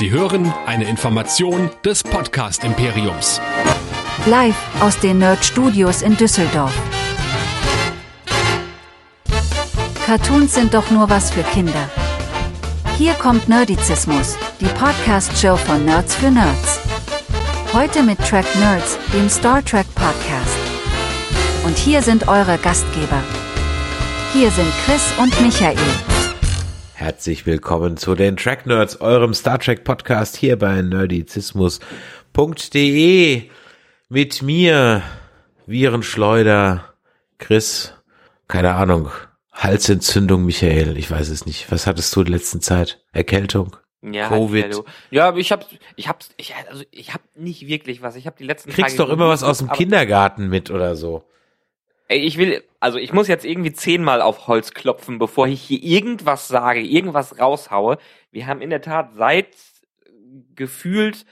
[0.00, 3.38] Sie hören eine Information des Podcast Imperiums.
[4.24, 6.72] Live aus den Nerd Studios in Düsseldorf.
[10.06, 11.90] Cartoons sind doch nur was für Kinder.
[12.96, 16.80] Hier kommt Nerdizismus, die Podcast-Show von Nerds für Nerds.
[17.74, 20.56] Heute mit Track Nerds, dem Star Trek Podcast.
[21.66, 23.22] Und hier sind eure Gastgeber.
[24.32, 25.76] Hier sind Chris und Michael.
[27.00, 33.44] Herzlich willkommen zu den Track Nerds, eurem Star Trek Podcast hier bei nerdizismus.de.
[34.10, 35.02] Mit mir,
[35.64, 36.92] Virenschleuder,
[37.38, 37.94] Chris,
[38.48, 39.08] keine Ahnung,
[39.50, 41.72] Halsentzündung, Michael, ich weiß es nicht.
[41.72, 43.02] Was hattest du in der letzten Zeit?
[43.12, 43.76] Erkältung?
[44.02, 44.64] Ja, Covid.
[44.64, 44.84] hallo.
[45.10, 45.64] Ja, aber ich hab,
[45.96, 48.14] ich hab, ich, also ich hab nicht wirklich was.
[48.14, 51.24] Ich hab die letzten Kriegst Tage doch immer was aus dem Kindergarten mit oder so.
[52.12, 56.48] Ich will, also ich muss jetzt irgendwie zehnmal auf Holz klopfen, bevor ich hier irgendwas
[56.48, 57.98] sage, irgendwas raushaue.
[58.32, 60.10] Wir haben in der Tat seit äh,
[60.56, 61.24] gefühlt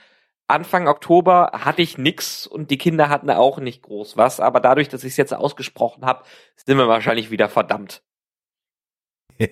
[0.49, 4.89] Anfang Oktober hatte ich nix und die Kinder hatten auch nicht groß was, aber dadurch,
[4.89, 6.23] dass ich es jetzt ausgesprochen habe,
[6.55, 8.01] sind wir wahrscheinlich wieder verdammt.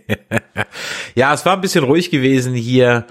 [1.16, 3.06] ja, es war ein bisschen ruhig gewesen hier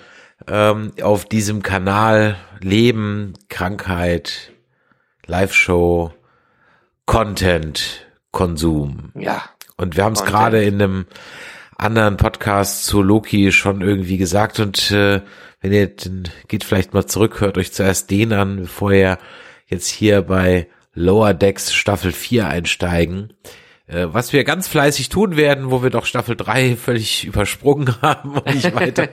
[0.48, 2.36] ähm, auf diesem Kanal.
[2.60, 4.52] Leben, Krankheit,
[5.26, 6.12] Live-Show,
[7.04, 8.05] Content,
[8.36, 9.12] Konsum.
[9.18, 9.44] Ja.
[9.78, 11.06] Und wir haben es gerade in einem
[11.78, 14.60] anderen Podcast zu Loki schon irgendwie gesagt.
[14.60, 15.22] Und äh,
[15.62, 19.16] wenn ihr den, geht vielleicht mal zurück, hört euch zuerst den an, bevor ihr
[19.68, 23.32] jetzt hier bei Lower Decks Staffel 4 einsteigen.
[23.86, 28.36] Äh, was wir ganz fleißig tun werden, wo wir doch Staffel 3 völlig übersprungen haben
[28.36, 29.08] und nicht weiter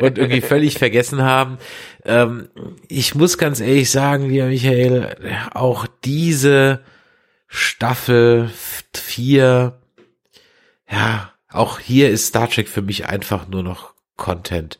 [0.00, 1.58] und irgendwie völlig vergessen haben.
[2.04, 2.50] Ähm,
[2.86, 5.16] ich muss ganz ehrlich sagen, lieber Michael,
[5.54, 6.84] auch diese
[7.52, 8.48] Staffel
[8.94, 9.76] 4,
[10.88, 14.78] ja, auch hier ist Star Trek für mich einfach nur noch Content.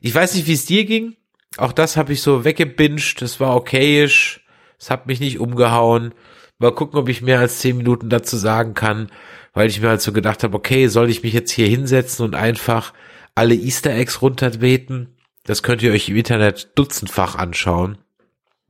[0.00, 1.16] Ich weiß nicht, wie es dir ging.
[1.58, 3.20] Auch das habe ich so weggebinged.
[3.20, 4.42] Das war okayisch.
[4.78, 6.14] Es hat mich nicht umgehauen.
[6.58, 9.12] Mal gucken, ob ich mehr als zehn Minuten dazu sagen kann,
[9.52, 12.34] weil ich mir halt so gedacht habe, okay, soll ich mich jetzt hier hinsetzen und
[12.34, 12.94] einfach
[13.34, 15.18] alle Easter Eggs runterbeten?
[15.44, 17.98] Das könnt ihr euch im Internet dutzendfach anschauen.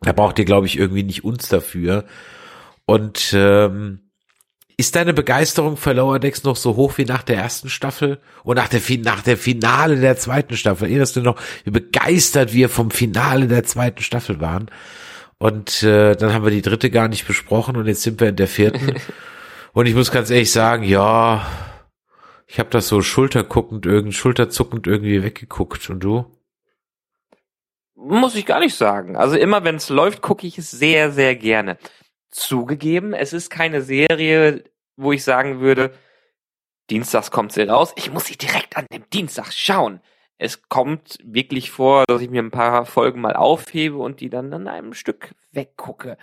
[0.01, 2.05] Da braucht ihr, glaube ich, irgendwie nicht uns dafür.
[2.87, 4.01] Und ähm,
[4.77, 8.57] ist deine Begeisterung für Lower Decks noch so hoch wie nach der ersten Staffel und
[8.57, 10.89] nach der, nach der Finale der zweiten Staffel?
[10.89, 14.71] Erinnerst du noch, wie begeistert wir vom Finale der zweiten Staffel waren?
[15.39, 18.37] Und äh, dann haben wir die dritte gar nicht besprochen und jetzt sind wir in
[18.37, 18.95] der vierten.
[19.73, 21.47] und ich muss ganz ehrlich sagen, ja,
[22.47, 25.89] ich habe das so schulterguckend, irgend, schulterzuckend irgendwie weggeguckt.
[25.91, 26.27] Und du?
[27.95, 29.17] Muss ich gar nicht sagen.
[29.17, 31.79] Also immer wenn es läuft, gucke ich es sehr, sehr gerne.
[32.33, 34.65] Zugegeben, es ist keine Serie,
[34.97, 35.95] wo ich sagen würde,
[36.91, 40.01] Dienstags kommt sie raus, ich muss sie direkt an dem Dienstag schauen.
[40.39, 44.53] Es kommt wirklich vor, dass ich mir ein paar Folgen mal aufhebe und die dann
[44.53, 46.19] an einem Stück weggucke.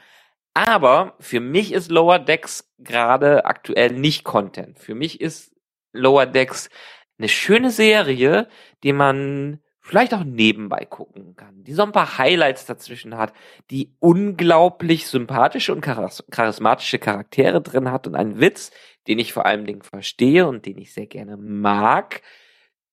[0.54, 4.78] Aber für mich ist Lower Decks gerade aktuell nicht Content.
[4.78, 5.56] Für mich ist
[5.94, 6.70] Lower Decks
[7.18, 8.50] eine schöne Serie,
[8.84, 13.34] die man vielleicht auch nebenbei gucken kann, die so ein paar Highlights dazwischen hat,
[13.72, 18.72] die unglaublich sympathische und charis- charismatische Charaktere drin hat und einen Witz,
[19.08, 22.22] den ich vor allen Dingen verstehe und den ich sehr gerne mag,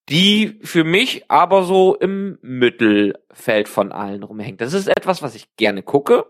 [0.08, 4.62] die für mich aber so im Mittelfeld von allen rumhängt.
[4.62, 6.24] Das ist etwas, was ich gerne gucke,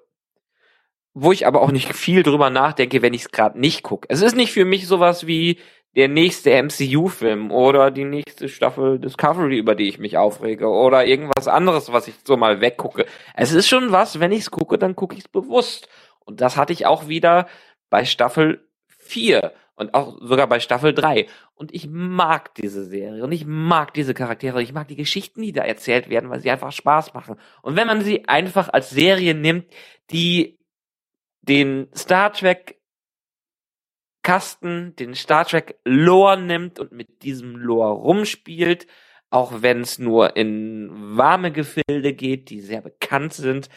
[1.14, 4.08] wo ich aber auch nicht viel drüber nachdenke, wenn ich es gerade nicht gucke.
[4.10, 5.58] Es ist nicht für mich sowas wie
[5.96, 11.48] der nächste MCU-Film oder die nächste Staffel Discovery, über die ich mich aufrege oder irgendwas
[11.48, 13.06] anderes, was ich so mal weggucke.
[13.34, 15.88] Es ist schon was, wenn ich es gucke, dann gucke ich es bewusst.
[16.20, 17.48] Und das hatte ich auch wieder
[17.88, 18.68] bei Staffel
[18.98, 21.28] 4 und auch sogar bei Staffel 3.
[21.54, 25.52] Und ich mag diese Serie und ich mag diese Charaktere, ich mag die Geschichten, die
[25.52, 27.36] da erzählt werden, weil sie einfach Spaß machen.
[27.62, 29.66] Und wenn man sie einfach als Serie nimmt,
[30.10, 30.58] die
[31.40, 32.75] den Star Trek
[34.26, 38.88] Kasten, den Star Trek Lore nimmt und mit diesem Lore rumspielt,
[39.30, 43.68] auch wenn es nur in warme Gefilde geht, die sehr bekannt sind,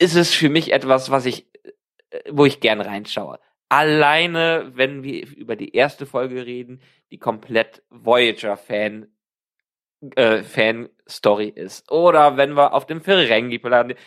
[0.00, 1.46] ist es für mich etwas, was ich,
[2.10, 3.38] äh, wo ich gern reinschaue.
[3.68, 6.80] Alleine, wenn wir über die erste Folge reden,
[7.12, 9.06] die komplett Voyager-Fan
[10.16, 11.90] äh, Fan-Story ist.
[11.90, 13.60] Oder wenn wir auf dem Ferengi,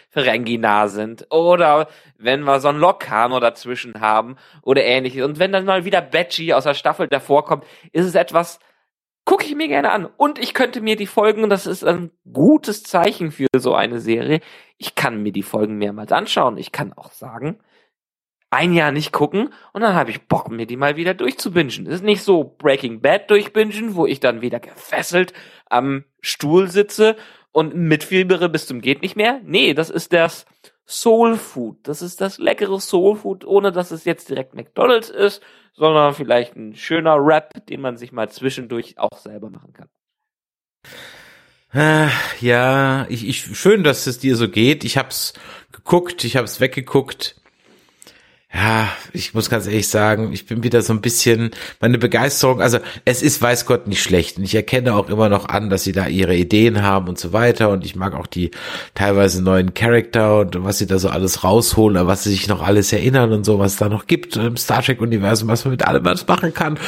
[0.10, 1.28] Ferengi nah sind.
[1.32, 1.88] Oder
[2.18, 5.24] wenn wir so einen Locarno dazwischen haben oder ähnliches.
[5.24, 8.60] Und wenn dann mal wieder Betchy aus der Staffel davor kommt, ist es etwas,
[9.26, 10.06] gucke ich mir gerne an.
[10.06, 14.40] Und ich könnte mir die Folgen, das ist ein gutes Zeichen für so eine Serie,
[14.78, 16.58] ich kann mir die Folgen mehrmals anschauen.
[16.58, 17.60] Ich kann auch sagen,
[18.56, 21.88] ein Jahr nicht gucken und dann habe ich Bock, mir die mal wieder durchzubingen.
[21.88, 25.34] Es ist nicht so Breaking Bad durchbingen, wo ich dann wieder gefesselt
[25.66, 27.18] am Stuhl sitze
[27.52, 29.42] und mitfiebere bis zum geht nicht mehr.
[29.44, 30.46] Nee, das ist das
[30.88, 31.78] Soul Food.
[31.84, 35.42] Das ist das leckere Soul Food, ohne dass es jetzt direkt McDonald's ist,
[35.74, 39.90] sondern vielleicht ein schöner Wrap, den man sich mal zwischendurch auch selber machen kann.
[41.74, 42.10] Äh,
[42.40, 44.84] ja, ich, ich schön, dass es dir so geht.
[44.86, 45.34] Ich hab's
[45.72, 47.36] geguckt, ich hab's weggeguckt.
[48.56, 52.62] Ja, ich muss ganz ehrlich sagen, ich bin wieder so ein bisschen meine Begeisterung.
[52.62, 54.38] Also es ist, weiß Gott, nicht schlecht.
[54.38, 57.34] Und ich erkenne auch immer noch an, dass sie da ihre Ideen haben und so
[57.34, 57.70] weiter.
[57.70, 58.52] Und ich mag auch die
[58.94, 62.94] teilweise neuen Charakter und was sie da so alles rausholen, was sie sich noch alles
[62.94, 65.86] erinnern und so, was es da noch gibt im Star Trek Universum, was man mit
[65.86, 66.80] allem was machen kann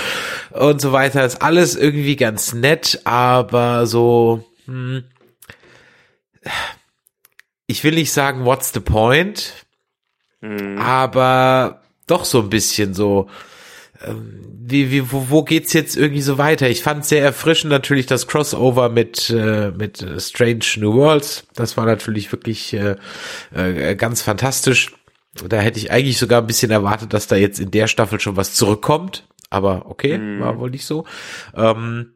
[0.51, 1.25] und so weiter.
[1.25, 5.03] Ist alles irgendwie ganz nett, aber so, hm,
[7.65, 9.66] ich will nicht sagen, what's the point?
[10.41, 10.77] Mhm.
[10.77, 13.27] Aber doch so ein bisschen so,
[14.05, 16.69] ähm, wie, wie, wo, wo geht's jetzt irgendwie so weiter?
[16.69, 21.47] Ich fand sehr erfrischend natürlich das Crossover mit, äh, mit Strange New Worlds.
[21.55, 22.95] Das war natürlich wirklich äh,
[23.53, 24.93] äh, ganz fantastisch.
[25.47, 28.37] Da hätte ich eigentlich sogar ein bisschen erwartet, dass da jetzt in der Staffel schon
[28.37, 29.27] was zurückkommt.
[29.49, 30.41] Aber okay, mhm.
[30.41, 31.05] war wohl nicht so.
[31.55, 32.13] Ähm,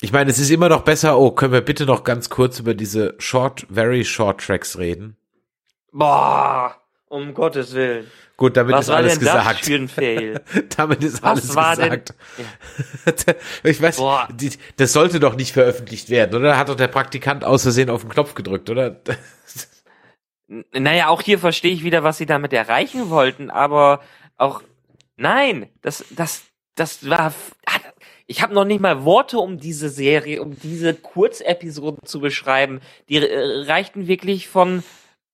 [0.00, 1.18] ich meine, es ist immer noch besser.
[1.18, 5.16] Oh, können wir bitte noch ganz kurz über diese Short, Very Short Tracks reden?
[5.90, 6.76] Boah.
[7.16, 8.06] Um Gottes Willen.
[8.36, 9.66] Gut, damit Was ist alles gesagt.
[10.76, 12.14] Damit ist Was alles war gesagt.
[12.36, 13.34] Ja.
[13.70, 14.02] ich weiß,
[14.34, 16.50] die, das sollte doch nicht veröffentlicht werden, oder?
[16.50, 19.00] Da hat doch der Praktikant aus Versehen auf den Knopf gedrückt, oder?
[20.72, 24.00] naja, auch hier verstehe ich wieder, was sie damit erreichen wollten, aber
[24.36, 24.62] auch,
[25.16, 26.42] nein, das, das,
[26.74, 27.32] das war,
[28.26, 32.80] ich habe noch nicht mal Worte, um diese Serie, um diese Kurzepisoden zu beschreiben.
[33.08, 34.82] Die äh, reichten wirklich von,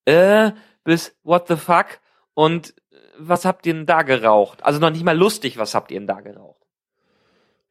[0.05, 0.53] äh,
[0.85, 2.01] bis What the fuck
[2.35, 4.65] und äh, was habt ihr denn da geraucht?
[4.65, 6.61] Also noch nicht mal lustig, was habt ihr denn da geraucht?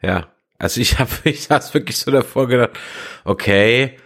[0.01, 0.27] Ja,
[0.57, 2.71] also ich habe ich hab's wirklich so davor gedacht,
[3.23, 3.97] okay,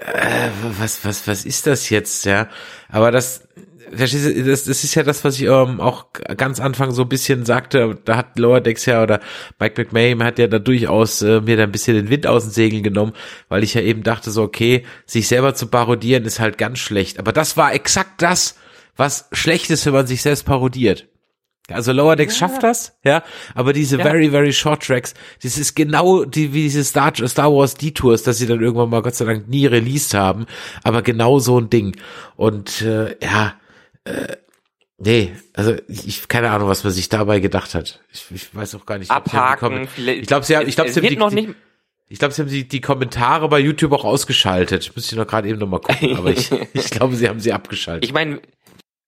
[0.00, 2.48] äh, was was was ist das jetzt, ja?
[2.88, 3.46] Aber das
[3.92, 7.08] verstehst du, das, das ist ja das, was ich ähm, auch ganz Anfang so ein
[7.08, 9.20] bisschen sagte, da hat Lower Decks ja oder
[9.58, 12.52] Mike McMahon hat ja da durchaus äh, mir da ein bisschen den Wind aus den
[12.52, 13.12] Segeln genommen,
[13.48, 17.18] weil ich ja eben dachte so, okay, sich selber zu parodieren ist halt ganz schlecht.
[17.18, 18.56] Aber das war exakt das,
[18.96, 21.08] was schlecht ist, wenn man sich selbst parodiert.
[21.70, 22.46] Also Lower Decks ja.
[22.46, 23.22] schafft das, ja,
[23.54, 24.04] aber diese ja.
[24.04, 28.36] very, very short tracks, das ist genau die, wie diese Star, Star Wars Detours, dass
[28.36, 30.44] sie dann irgendwann mal Gott sei Dank nie released haben,
[30.82, 31.96] aber genau so ein Ding.
[32.36, 33.54] Und äh, ja,
[34.04, 34.36] äh,
[34.98, 38.00] nee, also ich, ich keine Ahnung, was man sich dabei gedacht hat.
[38.12, 39.10] Ich, ich weiß auch gar nicht.
[39.10, 39.88] Abhaken.
[39.96, 41.54] Ich glaube, sie haben, ich glaube, sie haben die, noch nicht
[42.08, 44.84] ich glaube, sie haben die, die Kommentare bei YouTube auch ausgeschaltet.
[44.84, 47.40] Ich muss ich noch gerade eben noch mal gucken, aber ich, ich glaube, sie haben
[47.40, 48.04] sie abgeschaltet.
[48.04, 48.40] Ich meine,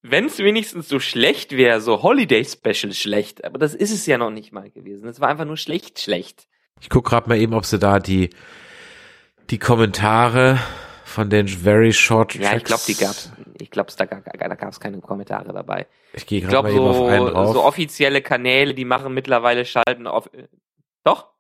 [0.03, 4.19] wenn es wenigstens so schlecht wäre, so Holiday Special schlecht, aber das ist es ja
[4.19, 5.09] noch nicht mal gewesen.
[5.09, 6.47] Es war einfach nur schlecht, schlecht.
[6.81, 8.31] Ich guck gerade mal eben, ob sie da die
[9.51, 10.59] die Kommentare
[11.05, 12.45] von den Very Short Tracks.
[12.45, 13.31] Ja, ich glaube, die gab's.
[13.59, 15.87] Ich glaube, da, da gab es keine Kommentare dabei.
[16.13, 17.55] Ich gehe gerade so, auf einen drauf.
[17.55, 20.29] So offizielle Kanäle, die machen mittlerweile schalten auf.
[21.05, 21.31] Doch?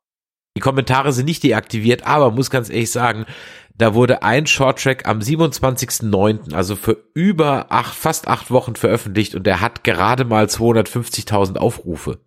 [0.56, 3.26] Die Kommentare sind nicht deaktiviert, aber muss ganz ehrlich sagen,
[3.74, 9.46] da wurde ein Shorttrack am 27.09., also für über acht, fast acht Wochen veröffentlicht und
[9.46, 12.20] der hat gerade mal 250.000 Aufrufe.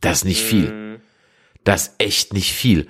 [0.00, 0.72] Das ist nicht viel.
[0.72, 1.00] Mhm.
[1.64, 2.88] Das ist echt nicht viel.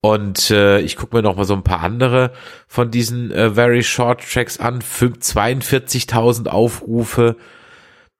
[0.00, 2.32] Und äh, ich gucke mir noch mal so ein paar andere
[2.68, 4.80] von diesen äh, Very Short Tracks an.
[4.80, 7.36] 42.000 Aufrufe,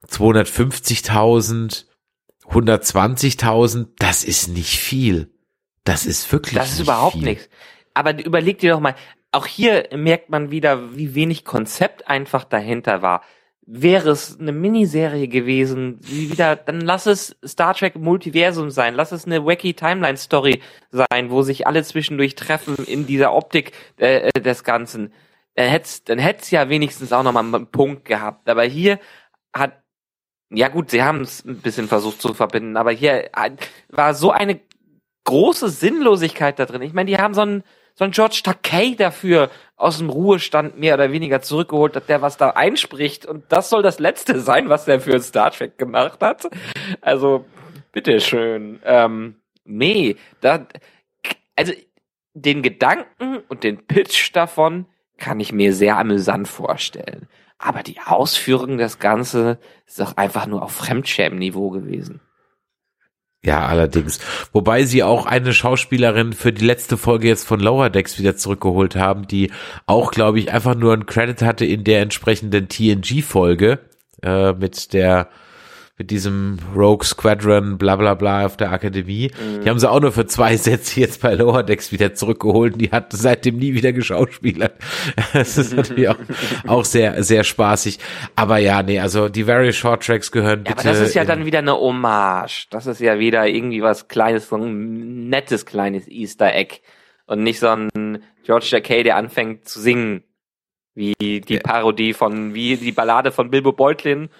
[0.08, 1.84] 250.000,
[2.50, 3.86] 120.000.
[3.98, 5.30] Das ist nicht viel.
[5.84, 7.24] Das ist wirklich Das ist überhaupt viel.
[7.24, 7.48] nichts.
[7.94, 8.96] Aber überleg dir doch mal,
[9.30, 13.22] auch hier merkt man wieder, wie wenig Konzept einfach dahinter war
[13.70, 19.12] wäre es eine Miniserie gewesen, wie wieder, dann lass es Star Trek Multiversum sein, lass
[19.12, 24.30] es eine wacky Timeline Story sein, wo sich alle zwischendurch treffen in dieser Optik äh,
[24.30, 25.12] äh des Ganzen.
[25.54, 28.48] Dann hätt's, dann hätt's ja wenigstens auch nochmal einen Punkt gehabt.
[28.48, 28.98] Aber hier
[29.54, 29.82] hat,
[30.50, 33.30] ja gut, sie haben es ein bisschen versucht zu verbinden, aber hier
[33.90, 34.60] war so eine
[35.24, 36.80] große Sinnlosigkeit da drin.
[36.80, 37.64] Ich meine, die haben so einen,
[37.98, 42.36] so einen George Takei dafür aus dem Ruhestand mehr oder weniger zurückgeholt hat, der was
[42.36, 43.26] da einspricht.
[43.26, 46.48] Und das soll das Letzte sein, was der für Star Trek gemacht hat.
[47.00, 47.44] Also,
[47.90, 48.78] bitteschön.
[48.84, 50.64] Ähm, nee, da,
[51.56, 51.72] also,
[52.34, 54.86] den Gedanken und den Pitch davon
[55.16, 57.26] kann ich mir sehr amüsant vorstellen.
[57.58, 62.20] Aber die Ausführung des Ganze ist doch einfach nur auf Fremdschämen-Niveau gewesen.
[63.44, 64.18] Ja, allerdings.
[64.52, 68.96] Wobei sie auch eine Schauspielerin für die letzte Folge jetzt von Lower Decks wieder zurückgeholt
[68.96, 69.52] haben, die
[69.86, 73.78] auch, glaube ich, einfach nur einen Credit hatte in der entsprechenden TNG-Folge
[74.22, 75.28] äh, mit der,
[75.98, 79.32] mit diesem Rogue Squadron, bla bla bla auf der Akademie.
[79.32, 79.62] Mhm.
[79.62, 82.80] Die haben sie auch nur für zwei Sätze jetzt bei Lower Decks wieder zurückgeholt.
[82.80, 84.74] Die hat seitdem nie wieder geschauspielert.
[85.32, 86.16] Das ist natürlich auch,
[86.66, 87.98] auch sehr, sehr spaßig.
[88.36, 90.88] Aber ja, nee, also die Very Short Tracks gehören ja, bitte.
[90.88, 92.68] Aber das ist ja dann wieder eine Hommage.
[92.70, 96.76] Das ist ja wieder irgendwie was Kleines, so ein nettes kleines Easter Egg.
[97.26, 100.22] Und nicht so ein George Takei, der anfängt zu singen.
[100.94, 101.58] Wie die.
[101.58, 104.30] Parodie von, wie die Ballade von Bilbo Beutlin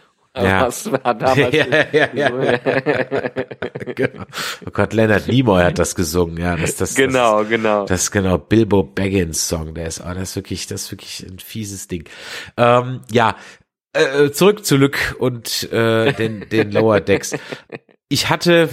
[0.45, 0.63] ja.
[0.67, 1.55] Was war damals?
[1.55, 2.31] ja, ja, ja.
[3.95, 4.25] genau.
[4.67, 6.57] Oh Gott, Leonard Nimoy hat das gesungen, ja.
[6.57, 7.87] Das, das, genau, das, genau.
[7.87, 11.27] Das ist genau Bilbo Baggins Song, der ist, oh, das ist wirklich, das ist wirklich
[11.29, 12.05] ein fieses Ding.
[12.57, 13.37] Ähm, ja,
[13.93, 17.35] äh, zurück zu Lück und äh, den, den Lower Decks.
[18.09, 18.69] Ich hatte,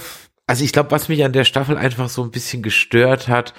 [0.48, 3.54] also ich glaube, was mich an der Staffel einfach so ein bisschen gestört hat,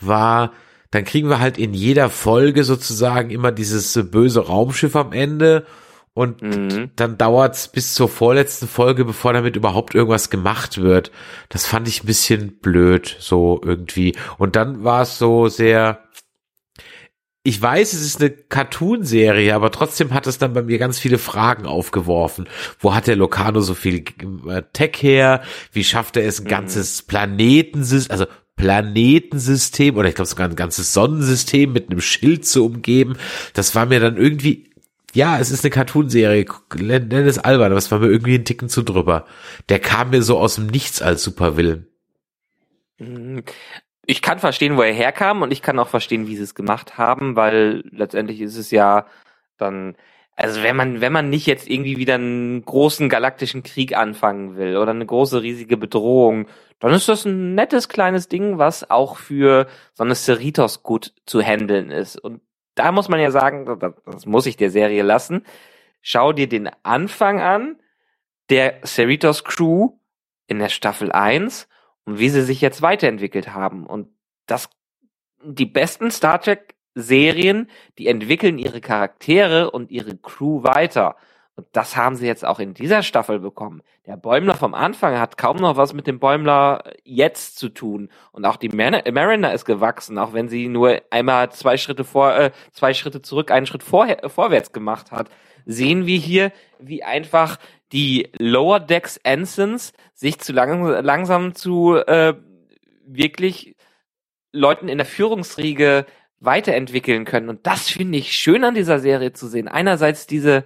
[0.00, 0.52] war,
[0.90, 5.66] dann kriegen wir halt in jeder Folge sozusagen immer dieses böse Raumschiff am Ende
[6.18, 6.90] und mhm.
[6.96, 11.12] dann dauert's bis zur vorletzten Folge, bevor damit überhaupt irgendwas gemacht wird.
[11.48, 14.16] Das fand ich ein bisschen blöd, so irgendwie.
[14.36, 16.02] Und dann war es so sehr,
[17.44, 21.18] ich weiß, es ist eine Cartoon-Serie, aber trotzdem hat es dann bei mir ganz viele
[21.18, 22.48] Fragen aufgeworfen.
[22.80, 24.02] Wo hat der Locano so viel
[24.48, 25.42] äh, Tech her?
[25.70, 26.48] Wie schafft er es, ein mhm.
[26.48, 32.66] ganzes Planetensystem, also Planetensystem oder ich glaube sogar ein ganzes Sonnensystem mit einem Schild zu
[32.66, 33.16] umgeben?
[33.54, 34.68] Das war mir dann irgendwie
[35.14, 36.46] ja, es ist eine Cartoonserie,
[36.76, 39.24] nenn es albern, aber es war mir irgendwie ein Ticken zu drüber.
[39.68, 41.86] Der kam mir so aus dem Nichts als Supervillain.
[42.98, 43.44] Mhm.
[44.06, 46.96] Ich kann verstehen, wo er herkam und ich kann auch verstehen, wie sie es gemacht
[46.96, 49.06] haben, weil letztendlich ist es ja
[49.58, 49.96] dann,
[50.34, 54.76] also wenn man, wenn man nicht jetzt irgendwie wieder einen großen galaktischen Krieg anfangen will
[54.78, 56.48] oder eine große riesige Bedrohung,
[56.80, 61.42] dann ist das ein nettes kleines Ding, was auch für so eine Cerritos gut zu
[61.42, 62.16] handeln ist.
[62.16, 62.40] Und
[62.78, 65.44] da muss man ja sagen, das muss ich der Serie lassen.
[66.00, 67.80] Schau dir den Anfang an,
[68.50, 69.98] der Cerritos Crew
[70.46, 71.68] in der Staffel 1
[72.04, 73.86] und wie sie sich jetzt weiterentwickelt haben.
[73.86, 74.08] Und
[74.46, 74.70] das,
[75.42, 77.68] die besten Star Trek Serien,
[77.98, 81.16] die entwickeln ihre Charaktere und ihre Crew weiter.
[81.58, 83.82] Und das haben sie jetzt auch in dieser Staffel bekommen.
[84.06, 88.10] Der Bäumler vom Anfang hat kaum noch was mit dem Bäumler jetzt zu tun.
[88.30, 92.52] Und auch die Mariner ist gewachsen, auch wenn sie nur einmal zwei Schritte vor, äh,
[92.70, 95.30] zwei Schritte zurück, einen Schritt vorher, vorwärts gemacht hat.
[95.66, 97.58] Sehen wir hier, wie einfach
[97.90, 102.34] die Lower Decks Ensigns sich zu lang, langsam zu äh,
[103.04, 103.74] wirklich
[104.52, 106.06] Leuten in der Führungsriege
[106.38, 107.48] weiterentwickeln können.
[107.48, 109.66] Und das finde ich schön an dieser Serie zu sehen.
[109.66, 110.62] Einerseits diese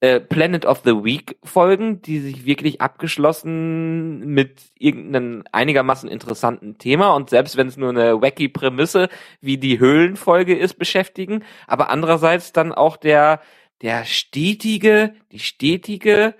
[0.00, 7.14] äh, Planet of the Week Folgen, die sich wirklich abgeschlossen mit irgendeinem einigermaßen interessanten Thema
[7.14, 9.08] und selbst wenn es nur eine wacky Prämisse
[9.40, 13.40] wie die Höhlenfolge ist, beschäftigen, aber andererseits dann auch der
[13.82, 16.34] der stetige, die stetige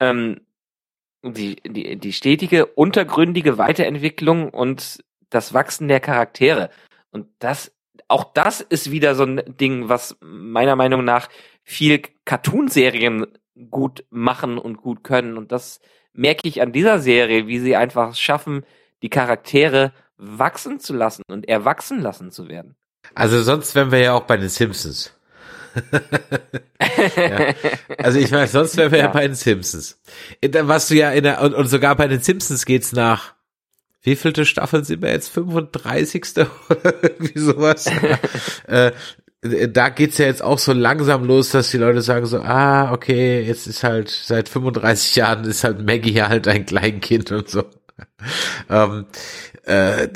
[0.00, 0.40] ähm,
[1.22, 6.70] die, die, die stetige, untergründige Weiterentwicklung und das Wachsen der Charaktere.
[7.10, 7.74] Und das,
[8.08, 11.28] auch das ist wieder so ein Ding, was meiner Meinung nach
[11.66, 13.26] viel Cartoonserien
[13.70, 15.36] gut machen und gut können.
[15.36, 15.80] Und das
[16.12, 18.64] merke ich an dieser Serie, wie sie einfach schaffen,
[19.02, 22.76] die Charaktere wachsen zu lassen und erwachsen lassen zu werden.
[23.14, 25.12] Also sonst wären wir ja auch bei den Simpsons.
[27.16, 27.54] ja.
[27.98, 29.06] Also ich meine, sonst wären wir ja.
[29.06, 30.00] ja bei den Simpsons.
[30.40, 33.34] Was du ja in der, und, und sogar bei den Simpsons geht's nach,
[34.02, 35.28] wie vielte Staffel sind wir jetzt?
[35.30, 36.24] 35.
[36.70, 37.86] oder irgendwie sowas?
[38.68, 38.92] äh,
[39.42, 43.42] da geht's ja jetzt auch so langsam los, dass die Leute sagen so, ah, okay,
[43.42, 47.64] jetzt ist halt seit 35 Jahren ist halt Maggie ja halt ein Kleinkind und so.
[48.70, 49.06] ähm,
[49.64, 50.08] äh,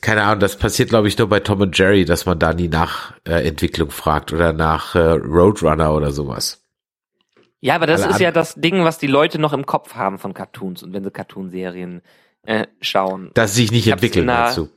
[0.00, 2.68] keine Ahnung, das passiert glaube ich nur bei Tom und Jerry, dass man da nie
[2.68, 6.62] nach äh, Entwicklung fragt oder nach äh, Roadrunner oder sowas.
[7.60, 10.18] Ja, aber das Alle ist ja das Ding, was die Leute noch im Kopf haben
[10.18, 12.02] von Cartoons und wenn sie Cartoonserien
[12.42, 13.30] äh, schauen.
[13.34, 14.70] Dass sie sich nicht entwickeln dazu.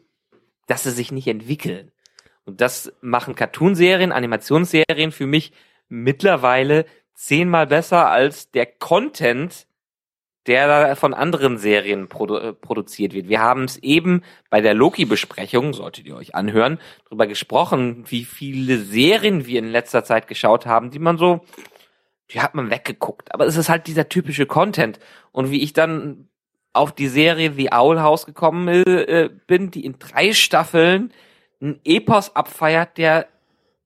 [0.67, 1.90] Dass sie sich nicht entwickeln.
[2.51, 5.53] Und das machen Cartoonserien, Animationsserien für mich
[5.87, 9.67] mittlerweile zehnmal besser als der Content,
[10.47, 13.29] der von anderen Serien produ äh, produziert wird.
[13.29, 18.79] Wir haben es eben bei der Loki-Besprechung, solltet ihr euch anhören, darüber gesprochen, wie viele
[18.79, 21.45] Serien wir in letzter Zeit geschaut haben, die man so,
[22.31, 23.33] die hat man weggeguckt.
[23.33, 24.99] Aber es ist halt dieser typische Content.
[25.31, 26.27] Und wie ich dann
[26.73, 31.13] auf die Serie The Owl House gekommen äh, bin, die in drei Staffeln
[31.61, 33.27] ein Epos abfeiert, der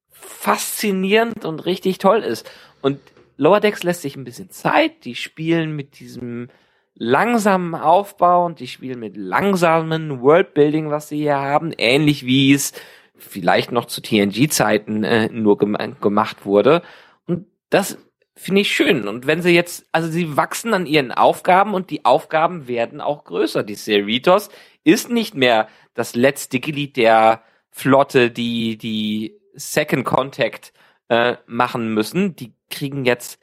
[0.10, 2.50] faszinierend und richtig toll ist.
[2.82, 3.00] Und
[3.38, 6.50] Lower Decks lässt sich ein bisschen Zeit, die spielen mit diesem
[6.96, 12.72] langsamen Aufbau und die spielen mit langsamen Worldbuilding, was sie hier haben, ähnlich wie es
[13.18, 16.82] vielleicht noch zu TNG-Zeiten äh, nur gem gemacht wurde.
[17.28, 17.98] Und das
[18.36, 19.08] finde ich schön.
[19.08, 23.26] Und wenn sie jetzt, also sie wachsen an ihren Aufgaben und die Aufgaben werden auch
[23.26, 23.64] größer.
[23.64, 24.50] Die Cerritos
[24.84, 27.42] ist nicht mehr das letzte Glied der
[27.78, 30.72] Flotte, die die Second Contact
[31.10, 32.34] äh, machen müssen.
[32.38, 33.38] Die kriegen jetzt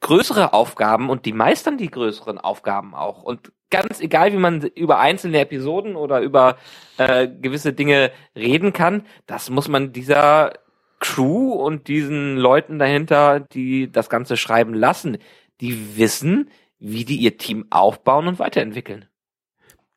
[0.00, 3.22] größere Aufgaben und die meistern die größeren Aufgaben auch.
[3.22, 6.56] Und ganz egal, wie man über einzelne Episoden oder über
[6.96, 10.54] äh, gewisse Dinge reden kann, das muss man dieser
[10.98, 15.18] Crew und diesen Leuten dahinter, die das Ganze schreiben lassen,
[15.60, 19.04] die wissen, wie die ihr Team aufbauen und weiterentwickeln.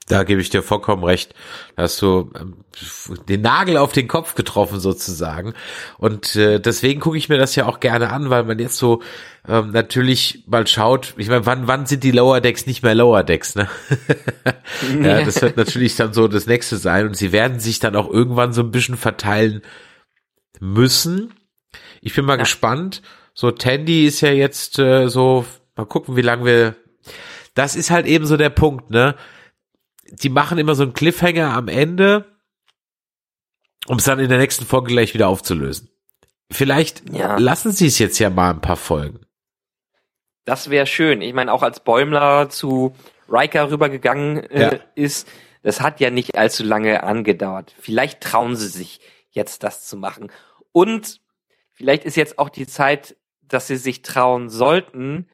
[0.09, 1.35] Da gebe ich dir vollkommen recht.
[1.75, 2.55] Da hast du ähm,
[3.27, 5.53] den Nagel auf den Kopf getroffen sozusagen.
[5.97, 9.01] Und äh, deswegen gucke ich mir das ja auch gerne an, weil man jetzt so
[9.49, 13.23] ähm, natürlich mal schaut, ich meine, wann, wann sind die Lower Decks nicht mehr Lower
[13.23, 13.67] Decks, ne?
[15.03, 17.07] ja, das wird natürlich dann so das nächste sein.
[17.07, 19.61] Und sie werden sich dann auch irgendwann so ein bisschen verteilen
[20.61, 21.33] müssen.
[21.99, 22.43] Ich bin mal ja.
[22.43, 23.01] gespannt.
[23.33, 25.45] So, Tandy ist ja jetzt äh, so,
[25.75, 26.75] mal gucken, wie lange wir.
[27.55, 29.15] Das ist halt eben so der Punkt, ne?
[30.09, 32.25] Die machen immer so einen Cliffhanger am Ende,
[33.87, 35.89] um es dann in der nächsten Folge gleich wieder aufzulösen.
[36.51, 37.37] Vielleicht ja.
[37.37, 39.21] lassen sie es jetzt ja mal ein paar Folgen.
[40.45, 41.21] Das wäre schön.
[41.21, 42.95] Ich meine, auch als Bäumler zu
[43.29, 44.79] Riker rübergegangen äh, ja.
[44.95, 45.27] ist,
[45.61, 47.75] das hat ja nicht allzu lange angedauert.
[47.77, 50.31] Vielleicht trauen sie sich jetzt das zu machen.
[50.71, 51.19] Und
[51.73, 55.27] vielleicht ist jetzt auch die Zeit, dass sie sich trauen sollten,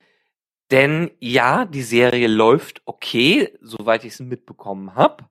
[0.73, 5.25] denn ja, die Serie läuft okay, soweit ich es mitbekommen habe.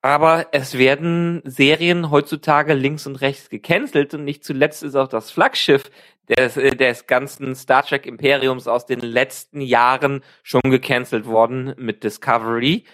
[0.00, 5.30] Aber es werden Serien heutzutage links und rechts gecancelt und nicht zuletzt ist auch das
[5.30, 5.90] Flaggschiff
[6.26, 12.84] des, des ganzen Star Trek Imperiums aus den letzten Jahren schon gecancelt worden mit Discovery.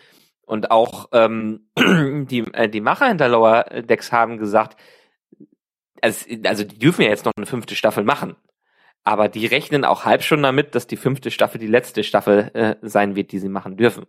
[0.43, 4.77] Und auch ähm, die, äh, die Macher hinter Lower Decks haben gesagt,
[6.03, 8.35] also, also die dürfen ja jetzt noch eine fünfte Staffel machen.
[9.07, 12.75] Aber die rechnen auch halb schon damit, dass die fünfte Staffel die letzte Staffel äh,
[12.83, 14.07] sein wird, die sie machen dürfen.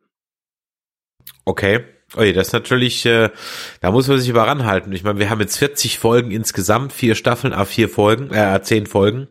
[1.46, 1.86] Okay.
[2.16, 3.30] Oje, das ist natürlich, äh,
[3.82, 4.92] da muss man sich über ranhalten.
[4.94, 8.88] Ich meine, wir haben jetzt 40 Folgen insgesamt, vier Staffeln, a vier Folgen, äh, zehn
[8.88, 9.28] Folgen.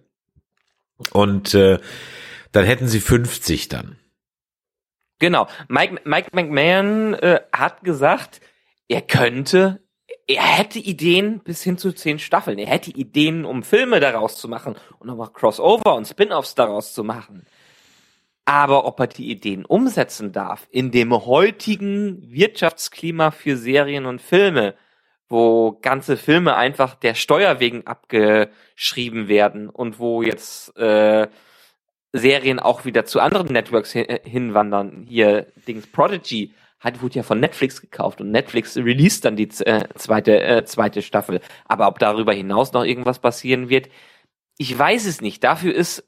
[1.11, 1.81] Und äh,
[2.53, 3.99] dann hätten sie 50 dann.
[5.19, 5.49] Genau.
[5.67, 8.41] Mike, Mike McMahon äh, hat gesagt,
[8.87, 9.81] er könnte
[10.27, 12.59] er hätte Ideen bis hin zu zehn Staffeln.
[12.59, 17.05] Er hätte Ideen, um Filme daraus zu machen und nochmal Crossover und Spin-offs daraus zu
[17.05, 17.47] machen.
[18.45, 24.75] Aber ob er die Ideen umsetzen darf in dem heutigen Wirtschaftsklima für Serien und Filme,
[25.29, 31.29] wo ganze Filme einfach der Steuer wegen abgeschrieben werden und wo jetzt äh,
[32.13, 35.07] Serien auch wieder zu anderen Networks hin hinwandern.
[35.09, 36.53] Hier Dings Prodigy
[36.87, 41.03] hat, wurde ja von Netflix gekauft und Netflix released dann die äh, zweite, äh, zweite
[41.03, 41.41] Staffel.
[41.67, 43.89] Aber ob darüber hinaus noch irgendwas passieren wird,
[44.57, 45.45] ich weiß es nicht.
[45.45, 46.05] Dafür ist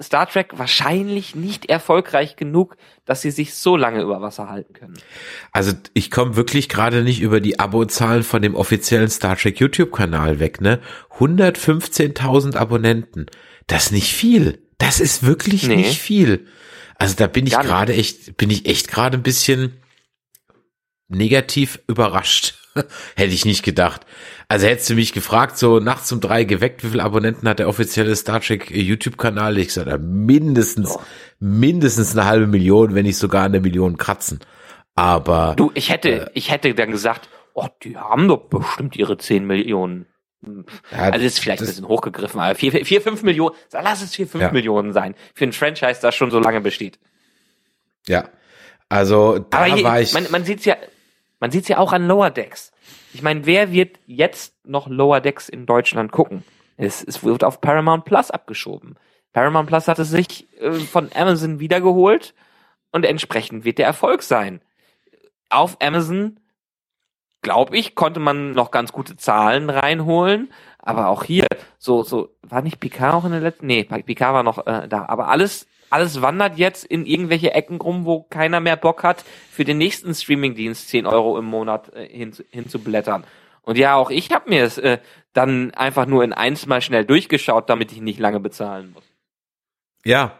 [0.00, 4.98] Star Trek wahrscheinlich nicht erfolgreich genug, dass sie sich so lange über Wasser halten können.
[5.52, 10.40] Also ich komme wirklich gerade nicht über die Abozahlen von dem offiziellen Star Trek YouTube-Kanal
[10.40, 10.80] weg, ne?
[11.18, 13.26] 115.000 Abonnenten.
[13.68, 14.66] Das ist nicht viel.
[14.78, 15.76] Das ist wirklich nee.
[15.76, 16.48] nicht viel.
[16.96, 19.81] Also da bin ich gerade echt, bin ich echt gerade ein bisschen
[21.14, 22.54] negativ überrascht.
[23.16, 24.06] Hätte ich nicht gedacht.
[24.48, 27.68] Also hättest du mich gefragt, so nachts um drei geweckt, wie viele Abonnenten hat der
[27.68, 29.58] offizielle Star Trek YouTube-Kanal?
[29.58, 30.98] Ich gesagt, mindestens,
[31.38, 34.40] mindestens eine halbe Million, wenn nicht sogar eine Million kratzen.
[34.94, 35.54] Aber.
[35.56, 39.46] Du, ich hätte, äh, ich hätte dann gesagt, oh, die haben doch bestimmt ihre zehn
[39.46, 40.06] Millionen.
[40.90, 44.26] Ja, also ist vielleicht ein bisschen hochgegriffen, aber vier, vier, fünf Millionen, lass es vier,
[44.26, 44.50] fünf ja.
[44.50, 45.14] Millionen sein.
[45.34, 46.98] Für ein Franchise, das schon so lange besteht.
[48.08, 48.28] Ja.
[48.88, 50.12] Also da aber hier, war ich.
[50.12, 50.76] Man, man sieht's ja,
[51.42, 52.70] man sieht's ja auch an Lower Decks.
[53.12, 56.44] Ich meine, wer wird jetzt noch Lower Decks in Deutschland gucken?
[56.76, 58.94] Es, es wird auf Paramount Plus abgeschoben.
[59.32, 62.32] Paramount Plus hat es sich äh, von Amazon wiedergeholt
[62.92, 64.60] und entsprechend wird der Erfolg sein.
[65.50, 66.38] Auf Amazon,
[67.40, 72.62] glaube ich, konnte man noch ganz gute Zahlen reinholen, aber auch hier, so, so, war
[72.62, 76.22] nicht Picard auch in der letzten, nee, Picard war noch äh, da, aber alles alles
[76.22, 80.88] wandert jetzt in irgendwelche Ecken rum, wo keiner mehr Bock hat, für den nächsten Streamingdienst
[80.88, 83.24] 10 Euro im Monat äh, hin, hinzublättern.
[83.62, 84.98] Und ja, auch ich habe mir es äh,
[85.32, 89.04] dann einfach nur in eins mal schnell durchgeschaut, damit ich nicht lange bezahlen muss.
[90.04, 90.38] Ja,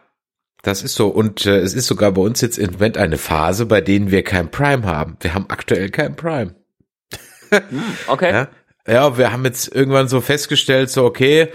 [0.63, 1.09] das ist so.
[1.09, 4.25] Und äh, es ist sogar bei uns jetzt im Moment eine Phase, bei denen wir
[4.25, 5.17] kein Prime haben.
[5.21, 6.55] Wir haben aktuell kein Prime.
[7.51, 8.33] Hm, okay.
[8.33, 8.49] Ja,
[8.87, 11.49] ja, wir haben jetzt irgendwann so festgestellt, so okay,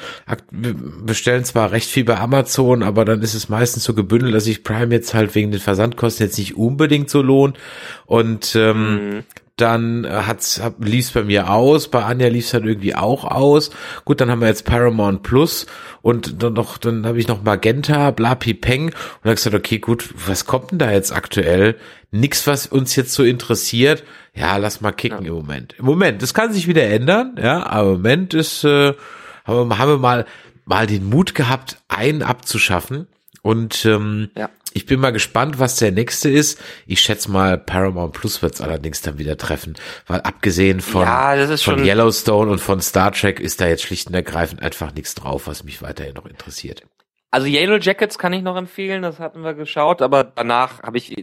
[0.49, 4.45] wir bestellen zwar recht viel bei Amazon, aber dann ist es meistens so gebündelt, dass
[4.45, 7.57] sich Prime jetzt halt wegen den Versandkosten jetzt nicht unbedingt so lohnt.
[8.05, 9.23] Und ähm, mhm.
[9.57, 13.71] Dann äh, hat's hab, lief's bei mir aus, bei Anja lief's dann irgendwie auch aus.
[14.05, 15.65] Gut, dann haben wir jetzt Paramount Plus
[16.01, 18.93] und dann noch, dann habe ich noch Magenta, bla Peng und
[19.23, 21.75] dann gesagt, okay, gut, was kommt denn da jetzt aktuell?
[22.11, 24.03] Nix, was uns jetzt so interessiert.
[24.33, 25.29] Ja, lass mal kicken ja.
[25.29, 25.75] im Moment.
[25.77, 28.93] Im Moment, das kann sich wieder ändern, ja, aber im Moment ist, äh,
[29.43, 30.25] haben, wir, haben wir mal
[30.65, 33.07] mal den Mut gehabt, einen abzuschaffen
[33.47, 34.49] und ähm, ja.
[34.73, 36.61] Ich bin mal gespannt, was der nächste ist.
[36.85, 41.47] Ich schätze mal, Paramount Plus wird es allerdings dann wieder treffen, weil abgesehen von, ja,
[41.55, 45.47] von Yellowstone und von Star Trek ist da jetzt schlicht und ergreifend einfach nichts drauf,
[45.47, 46.83] was mich weiterhin noch interessiert.
[47.31, 51.15] Also Yellow Jackets kann ich noch empfehlen, das hatten wir geschaut, aber danach habe ich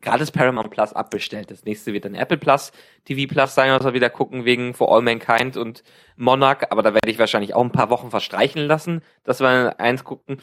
[0.00, 1.50] gerade das Paramount Plus abbestellt.
[1.50, 2.72] Das nächste wird dann Apple Plus,
[3.04, 5.84] TV Plus sein, was wir wieder gucken wegen For All Mankind und
[6.16, 10.04] Monarch, aber da werde ich wahrscheinlich auch ein paar Wochen verstreichen lassen, dass wir eins
[10.04, 10.38] gucken.